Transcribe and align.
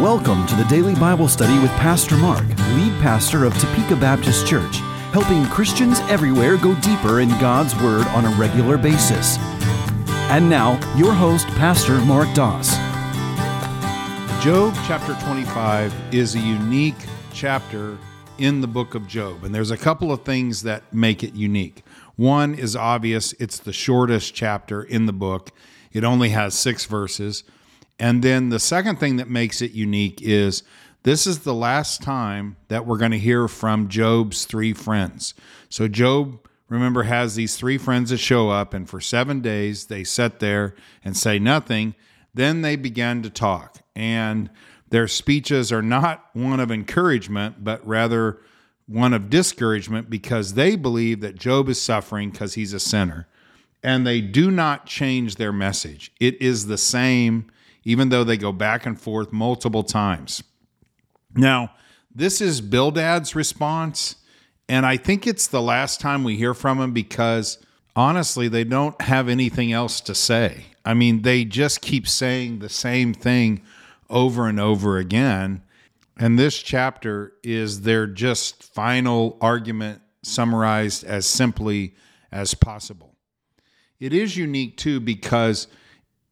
Welcome 0.00 0.46
to 0.46 0.54
the 0.54 0.64
Daily 0.64 0.94
Bible 0.94 1.28
Study 1.28 1.58
with 1.58 1.70
Pastor 1.72 2.16
Mark, 2.16 2.48
lead 2.48 2.98
pastor 3.02 3.44
of 3.44 3.52
Topeka 3.58 3.96
Baptist 3.96 4.46
Church, 4.46 4.76
helping 5.12 5.44
Christians 5.44 6.00
everywhere 6.08 6.56
go 6.56 6.74
deeper 6.76 7.20
in 7.20 7.28
God's 7.38 7.76
Word 7.76 8.06
on 8.06 8.24
a 8.24 8.30
regular 8.36 8.78
basis. 8.78 9.36
And 10.30 10.48
now, 10.48 10.80
your 10.96 11.12
host, 11.12 11.46
Pastor 11.48 12.00
Mark 12.00 12.32
Doss. 12.34 12.76
Job 14.42 14.74
chapter 14.86 15.12
25 15.22 15.92
is 16.14 16.34
a 16.34 16.40
unique 16.40 16.96
chapter 17.34 17.98
in 18.38 18.62
the 18.62 18.66
book 18.66 18.94
of 18.94 19.06
Job, 19.06 19.44
and 19.44 19.54
there's 19.54 19.70
a 19.70 19.76
couple 19.76 20.10
of 20.10 20.24
things 20.24 20.62
that 20.62 20.94
make 20.94 21.22
it 21.22 21.34
unique. 21.34 21.84
One 22.16 22.54
is 22.54 22.74
obvious, 22.74 23.34
it's 23.34 23.58
the 23.58 23.74
shortest 23.74 24.34
chapter 24.34 24.82
in 24.82 25.04
the 25.04 25.12
book, 25.12 25.50
it 25.92 26.04
only 26.04 26.30
has 26.30 26.54
six 26.54 26.86
verses. 26.86 27.44
And 28.00 28.22
then 28.24 28.48
the 28.48 28.58
second 28.58 28.98
thing 28.98 29.16
that 29.16 29.28
makes 29.28 29.60
it 29.60 29.72
unique 29.72 30.20
is 30.22 30.62
this 31.02 31.26
is 31.26 31.40
the 31.40 31.54
last 31.54 32.02
time 32.02 32.56
that 32.68 32.86
we're 32.86 32.96
going 32.96 33.10
to 33.10 33.18
hear 33.18 33.46
from 33.46 33.88
Job's 33.88 34.46
three 34.46 34.72
friends. 34.72 35.34
So, 35.68 35.86
Job, 35.86 36.40
remember, 36.68 37.04
has 37.04 37.34
these 37.34 37.56
three 37.56 37.76
friends 37.76 38.08
that 38.08 38.16
show 38.16 38.48
up, 38.48 38.72
and 38.72 38.88
for 38.88 39.00
seven 39.00 39.40
days 39.40 39.86
they 39.86 40.02
sit 40.02 40.40
there 40.40 40.74
and 41.04 41.14
say 41.14 41.38
nothing. 41.38 41.94
Then 42.32 42.62
they 42.62 42.76
begin 42.76 43.22
to 43.22 43.30
talk, 43.30 43.78
and 43.94 44.48
their 44.88 45.06
speeches 45.06 45.70
are 45.70 45.82
not 45.82 46.24
one 46.32 46.58
of 46.58 46.70
encouragement, 46.70 47.62
but 47.62 47.86
rather 47.86 48.40
one 48.86 49.12
of 49.12 49.30
discouragement 49.30 50.10
because 50.10 50.54
they 50.54 50.74
believe 50.74 51.20
that 51.20 51.36
Job 51.36 51.68
is 51.68 51.80
suffering 51.80 52.30
because 52.30 52.54
he's 52.54 52.72
a 52.72 52.80
sinner. 52.80 53.28
And 53.82 54.06
they 54.06 54.20
do 54.20 54.50
not 54.50 54.86
change 54.86 55.36
their 55.36 55.52
message. 55.52 56.12
It 56.20 56.40
is 56.42 56.66
the 56.66 56.76
same 56.76 57.50
even 57.84 58.08
though 58.08 58.24
they 58.24 58.36
go 58.36 58.52
back 58.52 58.86
and 58.86 59.00
forth 59.00 59.32
multiple 59.32 59.82
times. 59.82 60.42
Now, 61.34 61.72
this 62.14 62.40
is 62.40 62.60
Bildad's 62.60 63.34
response, 63.34 64.16
and 64.68 64.84
I 64.84 64.96
think 64.96 65.26
it's 65.26 65.46
the 65.46 65.62
last 65.62 66.00
time 66.00 66.24
we 66.24 66.36
hear 66.36 66.54
from 66.54 66.80
him 66.80 66.92
because 66.92 67.58
honestly, 67.94 68.48
they 68.48 68.64
don't 68.64 69.00
have 69.02 69.28
anything 69.28 69.72
else 69.72 70.00
to 70.02 70.14
say. 70.14 70.64
I 70.84 70.94
mean, 70.94 71.22
they 71.22 71.44
just 71.44 71.80
keep 71.80 72.08
saying 72.08 72.58
the 72.58 72.68
same 72.68 73.14
thing 73.14 73.62
over 74.08 74.48
and 74.48 74.58
over 74.58 74.98
again. 74.98 75.62
And 76.18 76.38
this 76.38 76.58
chapter 76.58 77.34
is 77.42 77.82
their 77.82 78.06
just 78.06 78.62
final 78.62 79.38
argument 79.40 80.02
summarized 80.22 81.04
as 81.04 81.26
simply 81.26 81.94
as 82.32 82.54
possible. 82.54 83.14
It 83.98 84.12
is 84.12 84.36
unique 84.36 84.76
too 84.76 85.00
because 85.00 85.66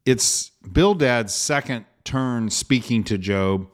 it's 0.09 0.53
Bildad's 0.73 1.35
second 1.35 1.85
turn 2.03 2.49
speaking 2.49 3.05
to 3.05 3.19
Job. 3.19 3.69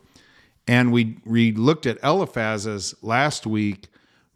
And 0.66 0.92
we, 0.92 1.18
we 1.24 1.52
looked 1.52 1.86
at 1.86 1.98
Eliphaz's 2.02 2.92
last 3.02 3.46
week, 3.46 3.86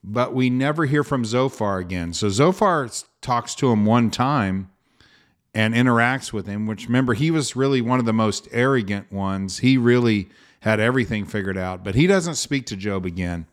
but 0.05 0.33
we 0.33 0.49
never 0.49 0.87
hear 0.87 1.03
from 1.03 1.25
Zophar 1.25 1.79
again. 1.79 2.13
So 2.13 2.29
Zophar 2.29 2.89
talks 3.21 3.57
to 3.57 3.73
him 3.73 3.85
one 3.85 4.13
time 4.13 4.71
and 5.53 5.75
interacts 5.75 6.33
with 6.33 6.47
him, 6.47 6.69
which 6.69 6.87
remember, 6.87 7.15
he 7.15 7.33
was 7.33 7.57
really 7.57 7.81
one 7.81 7.99
of 7.99 8.07
the 8.07 8.13
most 8.13 8.47
arrogant 8.53 9.11
ones. 9.11 9.59
He 9.59 9.77
really 9.77 10.29
had 10.61 10.79
everything 10.79 11.25
figured 11.25 11.59
out, 11.59 11.83
but 11.83 11.97
he 11.97 12.07
doesn't 12.07 12.37
speak 12.37 12.67
to 12.67 12.77
Job 12.77 13.07
again. 13.07 13.47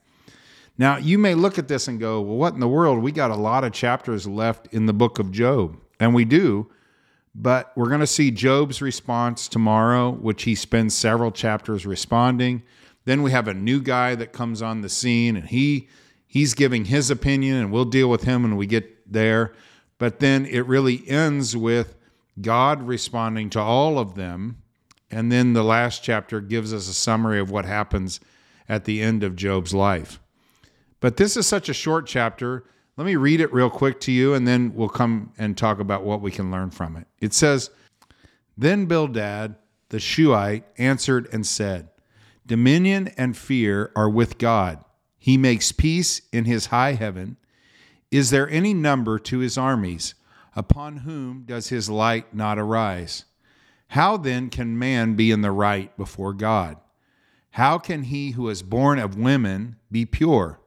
Now, 0.77 0.97
you 0.97 1.17
may 1.17 1.33
look 1.33 1.57
at 1.57 1.67
this 1.67 1.87
and 1.87 1.99
go, 1.99 2.21
well, 2.21 2.37
what 2.37 2.53
in 2.53 2.59
the 2.59 2.67
world? 2.67 3.01
We 3.01 3.11
got 3.11 3.31
a 3.31 3.35
lot 3.35 3.63
of 3.63 3.73
chapters 3.73 4.27
left 4.27 4.67
in 4.71 4.85
the 4.85 4.93
book 4.93 5.17
of 5.17 5.31
Job. 5.31 5.79
And 5.99 6.13
we 6.13 6.25
do. 6.25 6.69
But 7.37 7.73
we're 7.75 7.89
going 7.89 7.99
to 7.99 8.07
see 8.07 8.31
Job's 8.31 8.81
response 8.81 9.49
tomorrow, 9.49 10.11
which 10.11 10.43
he 10.43 10.55
spends 10.55 10.95
several 10.95 11.31
chapters 11.31 11.85
responding. 11.85 12.63
Then 13.03 13.23
we 13.23 13.31
have 13.31 13.49
a 13.49 13.53
new 13.53 13.81
guy 13.81 14.15
that 14.15 14.31
comes 14.31 14.61
on 14.61 14.81
the 14.81 14.89
scene 14.89 15.35
and 15.35 15.45
he 15.45 15.89
he's 16.25 16.53
giving 16.53 16.85
his 16.85 17.11
opinion 17.11 17.57
and 17.57 17.71
we'll 17.71 17.85
deal 17.85 18.09
with 18.09 18.23
him 18.23 18.43
when 18.43 18.55
we 18.55 18.65
get 18.65 19.11
there. 19.11 19.53
But 19.97 20.19
then 20.19 20.45
it 20.45 20.65
really 20.65 21.07
ends 21.07 21.55
with 21.57 21.97
God 22.41 22.81
responding 22.81 23.49
to 23.51 23.59
all 23.59 23.99
of 23.99 24.15
them. 24.15 24.61
And 25.11 25.31
then 25.31 25.53
the 25.53 25.63
last 25.63 26.03
chapter 26.03 26.39
gives 26.41 26.73
us 26.73 26.87
a 26.87 26.93
summary 26.93 27.39
of 27.39 27.51
what 27.51 27.65
happens 27.65 28.19
at 28.67 28.85
the 28.85 29.01
end 29.01 29.23
of 29.23 29.35
Job's 29.35 29.73
life. 29.73 30.19
But 30.99 31.17
this 31.17 31.37
is 31.37 31.45
such 31.45 31.69
a 31.69 31.73
short 31.73 32.07
chapter 32.07 32.63
let 32.97 33.05
me 33.05 33.15
read 33.15 33.41
it 33.41 33.53
real 33.53 33.69
quick 33.69 33.99
to 34.01 34.11
you, 34.11 34.33
and 34.33 34.47
then 34.47 34.73
we'll 34.73 34.89
come 34.89 35.33
and 35.37 35.57
talk 35.57 35.79
about 35.79 36.03
what 36.03 36.21
we 36.21 36.31
can 36.31 36.51
learn 36.51 36.69
from 36.71 36.95
it. 36.95 37.07
It 37.19 37.33
says, 37.33 37.69
Then 38.57 38.85
Bildad 38.85 39.55
the 39.89 39.99
Shuhite 39.99 40.65
answered 40.77 41.27
and 41.31 41.45
said, 41.45 41.89
Dominion 42.45 43.09
and 43.17 43.35
fear 43.35 43.91
are 43.95 44.09
with 44.09 44.37
God. 44.37 44.83
He 45.17 45.37
makes 45.37 45.71
peace 45.71 46.21
in 46.31 46.45
his 46.45 46.67
high 46.67 46.93
heaven. 46.93 47.37
Is 48.11 48.29
there 48.29 48.49
any 48.49 48.73
number 48.73 49.19
to 49.19 49.39
his 49.39 49.57
armies? 49.57 50.15
Upon 50.55 50.97
whom 50.97 51.43
does 51.45 51.69
his 51.69 51.89
light 51.89 52.33
not 52.33 52.57
arise? 52.57 53.25
How 53.89 54.17
then 54.17 54.49
can 54.49 54.77
man 54.77 55.15
be 55.15 55.31
in 55.31 55.41
the 55.41 55.51
right 55.51 55.95
before 55.97 56.33
God? 56.33 56.77
How 57.51 57.77
can 57.77 58.03
he 58.03 58.31
who 58.31 58.49
is 58.49 58.63
born 58.63 58.99
of 58.99 59.17
women 59.17 59.77
be 59.91 60.05
pure? 60.05 60.59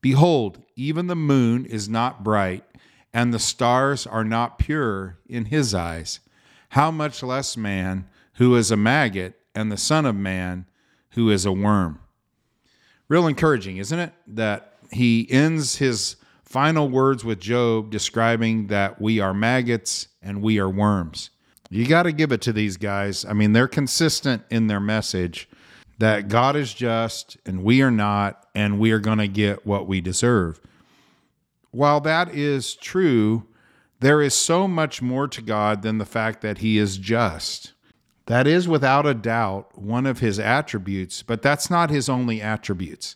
Behold, 0.00 0.62
even 0.76 1.06
the 1.06 1.16
moon 1.16 1.66
is 1.66 1.88
not 1.88 2.24
bright, 2.24 2.64
and 3.12 3.34
the 3.34 3.38
stars 3.38 4.06
are 4.06 4.24
not 4.24 4.58
pure 4.58 5.18
in 5.28 5.46
his 5.46 5.74
eyes. 5.74 6.20
How 6.70 6.90
much 6.90 7.22
less 7.22 7.56
man, 7.56 8.06
who 8.34 8.56
is 8.56 8.70
a 8.70 8.76
maggot, 8.76 9.34
and 9.54 9.70
the 9.70 9.76
Son 9.76 10.06
of 10.06 10.14
Man, 10.14 10.66
who 11.10 11.30
is 11.30 11.44
a 11.44 11.52
worm? 11.52 11.98
Real 13.08 13.26
encouraging, 13.26 13.78
isn't 13.78 13.98
it? 13.98 14.12
That 14.26 14.74
he 14.92 15.26
ends 15.30 15.76
his 15.76 16.16
final 16.44 16.88
words 16.88 17.24
with 17.24 17.40
Job 17.40 17.90
describing 17.90 18.68
that 18.68 19.00
we 19.00 19.20
are 19.20 19.34
maggots 19.34 20.08
and 20.22 20.40
we 20.42 20.58
are 20.58 20.68
worms. 20.68 21.30
You 21.68 21.86
got 21.86 22.04
to 22.04 22.12
give 22.12 22.32
it 22.32 22.40
to 22.42 22.52
these 22.52 22.76
guys. 22.76 23.24
I 23.24 23.32
mean, 23.32 23.52
they're 23.52 23.68
consistent 23.68 24.42
in 24.50 24.66
their 24.66 24.80
message 24.80 25.48
that 26.00 26.28
God 26.28 26.56
is 26.56 26.72
just 26.72 27.36
and 27.44 27.62
we 27.62 27.82
are 27.82 27.90
not, 27.90 28.46
and 28.54 28.80
we 28.80 28.90
are 28.90 28.98
going 28.98 29.18
to 29.18 29.28
get 29.28 29.66
what 29.66 29.86
we 29.86 30.00
deserve. 30.00 30.58
While 31.72 32.00
that 32.00 32.34
is 32.34 32.74
true, 32.74 33.46
there 34.00 34.22
is 34.22 34.34
so 34.34 34.66
much 34.66 35.02
more 35.02 35.28
to 35.28 35.42
God 35.42 35.82
than 35.82 35.98
the 35.98 36.06
fact 36.06 36.40
that 36.40 36.58
He 36.58 36.78
is 36.78 36.96
just. 36.96 37.74
That 38.26 38.46
is 38.46 38.66
without 38.66 39.06
a 39.06 39.12
doubt 39.12 39.78
one 39.78 40.06
of 40.06 40.20
His 40.20 40.38
attributes, 40.38 41.22
but 41.22 41.42
that's 41.42 41.68
not 41.68 41.90
His 41.90 42.08
only 42.08 42.40
attributes. 42.40 43.14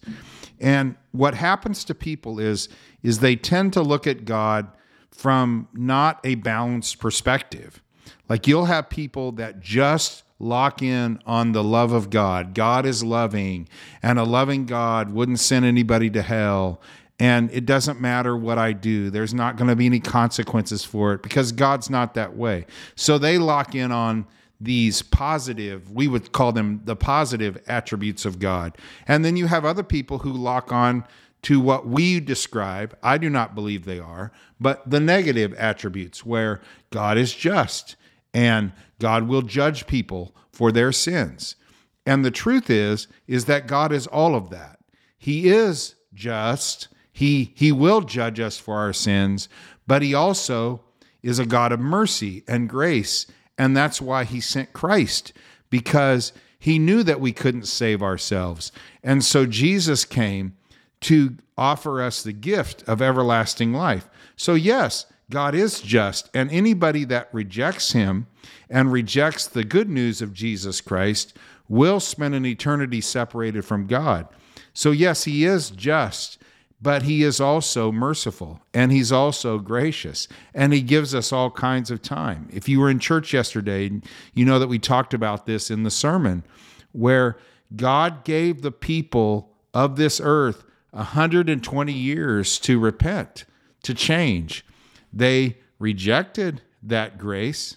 And 0.60 0.96
what 1.12 1.34
happens 1.34 1.84
to 1.84 1.94
people 1.94 2.38
is, 2.38 2.68
is 3.02 3.18
they 3.18 3.34
tend 3.34 3.72
to 3.72 3.82
look 3.82 4.06
at 4.06 4.26
God 4.26 4.68
from 5.10 5.68
not 5.72 6.20
a 6.22 6.34
balanced 6.34 6.98
perspective. 6.98 7.82
Like 8.28 8.46
you'll 8.46 8.66
have 8.66 8.90
people 8.90 9.32
that 9.32 9.60
just 9.60 10.22
lock 10.44 10.82
in 10.82 11.18
on 11.26 11.52
the 11.52 11.64
love 11.64 11.92
of 11.92 12.10
God. 12.10 12.54
God 12.54 12.84
is 12.86 13.02
loving, 13.02 13.68
and 14.02 14.18
a 14.18 14.24
loving 14.24 14.66
God 14.66 15.10
wouldn't 15.10 15.40
send 15.40 15.64
anybody 15.64 16.10
to 16.10 16.22
hell. 16.22 16.80
And 17.18 17.50
it 17.52 17.64
doesn't 17.64 18.00
matter 18.00 18.36
what 18.36 18.58
I 18.58 18.72
do, 18.72 19.08
there's 19.08 19.32
not 19.32 19.56
going 19.56 19.68
to 19.68 19.76
be 19.76 19.86
any 19.86 20.00
consequences 20.00 20.84
for 20.84 21.14
it 21.14 21.22
because 21.22 21.52
God's 21.52 21.88
not 21.88 22.14
that 22.14 22.36
way. 22.36 22.66
So 22.96 23.18
they 23.18 23.38
lock 23.38 23.74
in 23.74 23.92
on 23.92 24.26
these 24.60 25.02
positive, 25.02 25.90
we 25.90 26.08
would 26.08 26.32
call 26.32 26.52
them 26.52 26.80
the 26.84 26.96
positive 26.96 27.62
attributes 27.68 28.24
of 28.24 28.38
God. 28.38 28.76
And 29.06 29.24
then 29.24 29.36
you 29.36 29.46
have 29.46 29.64
other 29.64 29.82
people 29.82 30.18
who 30.18 30.32
lock 30.32 30.72
on 30.72 31.04
to 31.42 31.60
what 31.60 31.86
we 31.86 32.20
describe, 32.20 32.96
I 33.02 33.18
do 33.18 33.30
not 33.30 33.54
believe 33.54 33.84
they 33.84 34.00
are, 34.00 34.32
but 34.58 34.88
the 34.88 35.00
negative 35.00 35.52
attributes 35.54 36.24
where 36.24 36.60
God 36.90 37.18
is 37.18 37.34
just 37.34 37.96
and 38.34 38.72
God 38.98 39.28
will 39.28 39.42
judge 39.42 39.86
people 39.86 40.34
for 40.52 40.70
their 40.70 40.92
sins. 40.92 41.56
And 42.04 42.24
the 42.24 42.30
truth 42.30 42.68
is 42.68 43.08
is 43.26 43.46
that 43.46 43.66
God 43.66 43.92
is 43.92 44.06
all 44.06 44.34
of 44.34 44.50
that. 44.50 44.78
He 45.16 45.48
is 45.48 45.94
just. 46.12 46.88
He 47.12 47.52
he 47.54 47.70
will 47.70 48.00
judge 48.00 48.40
us 48.40 48.58
for 48.58 48.76
our 48.76 48.92
sins, 48.92 49.48
but 49.86 50.02
he 50.02 50.12
also 50.12 50.82
is 51.22 51.38
a 51.38 51.46
God 51.46 51.72
of 51.72 51.80
mercy 51.80 52.42
and 52.48 52.68
grace, 52.68 53.26
and 53.56 53.76
that's 53.76 54.02
why 54.02 54.24
he 54.24 54.40
sent 54.40 54.72
Christ 54.72 55.32
because 55.70 56.32
he 56.58 56.78
knew 56.78 57.02
that 57.02 57.20
we 57.20 57.32
couldn't 57.32 57.66
save 57.66 58.02
ourselves. 58.02 58.72
And 59.02 59.24
so 59.24 59.46
Jesus 59.46 60.04
came 60.04 60.56
to 61.02 61.36
offer 61.56 62.02
us 62.02 62.22
the 62.22 62.32
gift 62.32 62.82
of 62.88 63.00
everlasting 63.00 63.72
life. 63.72 64.08
So 64.36 64.54
yes, 64.54 65.06
God 65.30 65.54
is 65.54 65.80
just, 65.80 66.30
and 66.34 66.50
anybody 66.50 67.04
that 67.04 67.28
rejects 67.32 67.92
him 67.92 68.26
and 68.68 68.92
rejects 68.92 69.46
the 69.46 69.64
good 69.64 69.88
news 69.88 70.20
of 70.20 70.34
Jesus 70.34 70.80
Christ 70.80 71.36
will 71.68 72.00
spend 72.00 72.34
an 72.34 72.44
eternity 72.44 73.00
separated 73.00 73.64
from 73.64 73.86
God. 73.86 74.28
So, 74.74 74.90
yes, 74.90 75.24
he 75.24 75.44
is 75.44 75.70
just, 75.70 76.38
but 76.82 77.02
he 77.02 77.22
is 77.22 77.40
also 77.40 77.90
merciful 77.90 78.60
and 78.74 78.92
he's 78.92 79.10
also 79.10 79.58
gracious 79.58 80.28
and 80.52 80.72
he 80.72 80.82
gives 80.82 81.14
us 81.14 81.32
all 81.32 81.50
kinds 81.50 81.90
of 81.90 82.02
time. 82.02 82.48
If 82.52 82.68
you 82.68 82.80
were 82.80 82.90
in 82.90 82.98
church 82.98 83.32
yesterday, 83.32 84.02
you 84.34 84.44
know 84.44 84.58
that 84.58 84.68
we 84.68 84.78
talked 84.78 85.14
about 85.14 85.46
this 85.46 85.70
in 85.70 85.84
the 85.84 85.90
sermon 85.90 86.44
where 86.92 87.38
God 87.74 88.24
gave 88.24 88.60
the 88.60 88.70
people 88.70 89.50
of 89.72 89.96
this 89.96 90.20
earth 90.22 90.64
120 90.90 91.92
years 91.92 92.58
to 92.60 92.78
repent, 92.78 93.46
to 93.82 93.94
change. 93.94 94.64
They 95.14 95.58
rejected 95.78 96.62
that 96.82 97.18
grace, 97.18 97.76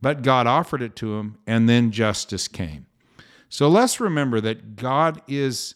but 0.00 0.22
God 0.22 0.46
offered 0.46 0.80
it 0.80 0.96
to 0.96 1.16
them, 1.16 1.38
and 1.46 1.68
then 1.68 1.90
justice 1.90 2.48
came. 2.48 2.86
So 3.48 3.68
let's 3.68 4.00
remember 4.00 4.40
that 4.40 4.76
God 4.76 5.20
is 5.28 5.74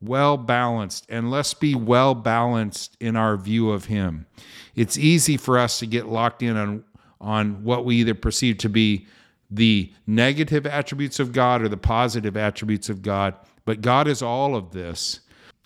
well 0.00 0.36
balanced, 0.36 1.06
and 1.08 1.30
let's 1.30 1.54
be 1.54 1.74
well 1.74 2.14
balanced 2.14 2.96
in 3.00 3.16
our 3.16 3.36
view 3.36 3.70
of 3.70 3.86
Him. 3.86 4.26
It's 4.74 4.98
easy 4.98 5.36
for 5.36 5.58
us 5.58 5.78
to 5.78 5.86
get 5.86 6.06
locked 6.06 6.42
in 6.42 6.56
on, 6.56 6.84
on 7.20 7.64
what 7.64 7.84
we 7.84 7.96
either 7.96 8.14
perceive 8.14 8.58
to 8.58 8.68
be 8.68 9.06
the 9.50 9.92
negative 10.06 10.66
attributes 10.66 11.20
of 11.20 11.32
God 11.32 11.62
or 11.62 11.68
the 11.68 11.76
positive 11.76 12.36
attributes 12.36 12.88
of 12.88 13.02
God, 13.02 13.34
but 13.64 13.80
God 13.80 14.08
is 14.08 14.22
all 14.22 14.56
of 14.56 14.72
this. 14.72 15.20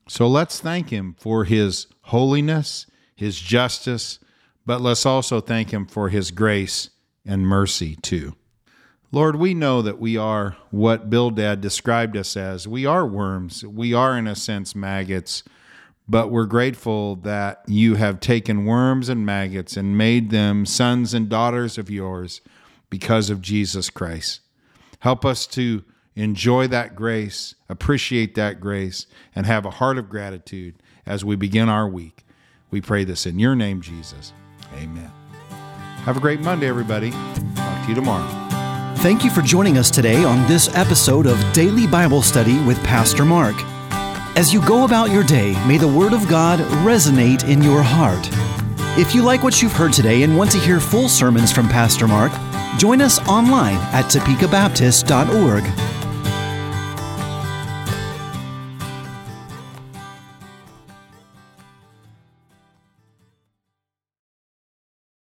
So 0.08 0.26
let's 0.26 0.60
thank 0.60 0.90
Him 0.90 1.14
for 1.18 1.44
His 1.44 1.86
holiness, 2.02 2.86
His 3.14 3.40
justice, 3.40 4.18
but 4.68 4.82
let's 4.82 5.06
also 5.06 5.40
thank 5.40 5.70
Him 5.70 5.86
for 5.86 6.10
His 6.10 6.30
grace 6.30 6.90
and 7.24 7.46
mercy 7.46 7.96
too. 8.02 8.34
Lord, 9.10 9.36
we 9.36 9.54
know 9.54 9.80
that 9.80 9.98
we 9.98 10.18
are 10.18 10.58
what 10.70 11.08
Bildad 11.08 11.62
described 11.62 12.18
us 12.18 12.36
as. 12.36 12.68
We 12.68 12.84
are 12.84 13.06
worms. 13.06 13.64
We 13.64 13.94
are, 13.94 14.18
in 14.18 14.26
a 14.26 14.36
sense, 14.36 14.74
maggots. 14.74 15.42
But 16.06 16.30
we're 16.30 16.44
grateful 16.44 17.16
that 17.16 17.62
you 17.66 17.94
have 17.94 18.20
taken 18.20 18.66
worms 18.66 19.08
and 19.08 19.24
maggots 19.24 19.74
and 19.74 19.96
made 19.96 20.28
them 20.28 20.66
sons 20.66 21.14
and 21.14 21.30
daughters 21.30 21.78
of 21.78 21.88
yours 21.88 22.42
because 22.90 23.30
of 23.30 23.40
Jesus 23.40 23.88
Christ. 23.88 24.42
Help 24.98 25.24
us 25.24 25.46
to 25.46 25.82
enjoy 26.14 26.66
that 26.66 26.94
grace, 26.94 27.54
appreciate 27.70 28.34
that 28.34 28.60
grace, 28.60 29.06
and 29.34 29.46
have 29.46 29.64
a 29.64 29.70
heart 29.70 29.96
of 29.96 30.10
gratitude 30.10 30.74
as 31.06 31.24
we 31.24 31.36
begin 31.36 31.70
our 31.70 31.88
week. 31.88 32.26
We 32.70 32.82
pray 32.82 33.04
this 33.04 33.24
in 33.24 33.38
your 33.38 33.56
name, 33.56 33.80
Jesus. 33.80 34.34
Amen. 34.74 35.10
Have 36.04 36.16
a 36.16 36.20
great 36.20 36.40
Monday, 36.40 36.68
everybody. 36.68 37.10
Talk 37.10 37.82
to 37.82 37.88
you 37.88 37.94
tomorrow. 37.94 38.26
Thank 38.98 39.24
you 39.24 39.30
for 39.30 39.42
joining 39.42 39.78
us 39.78 39.90
today 39.90 40.24
on 40.24 40.46
this 40.48 40.74
episode 40.74 41.26
of 41.26 41.52
Daily 41.52 41.86
Bible 41.86 42.22
Study 42.22 42.60
with 42.64 42.82
Pastor 42.82 43.24
Mark. 43.24 43.54
As 44.36 44.52
you 44.52 44.60
go 44.66 44.84
about 44.84 45.10
your 45.10 45.24
day, 45.24 45.52
may 45.66 45.78
the 45.78 45.88
Word 45.88 46.12
of 46.12 46.28
God 46.28 46.60
resonate 46.84 47.48
in 47.48 47.62
your 47.62 47.82
heart. 47.82 48.28
If 48.98 49.14
you 49.14 49.22
like 49.22 49.42
what 49.42 49.62
you've 49.62 49.72
heard 49.72 49.92
today 49.92 50.22
and 50.22 50.36
want 50.36 50.50
to 50.52 50.58
hear 50.58 50.80
full 50.80 51.08
sermons 51.08 51.52
from 51.52 51.68
Pastor 51.68 52.08
Mark, 52.08 52.32
join 52.78 53.00
us 53.00 53.20
online 53.28 53.76
at 53.92 54.06
topekabaptist.org. 54.06 55.97